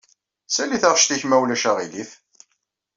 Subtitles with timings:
[0.55, 2.11] Sali taɣect-ik ma ulac aɣilif.